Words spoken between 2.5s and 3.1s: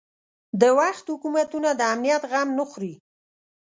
نه خوري.